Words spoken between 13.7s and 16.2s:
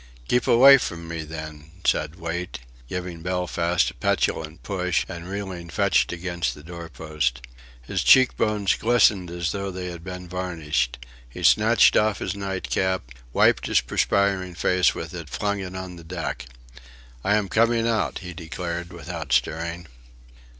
perspiring face with it, flung it on the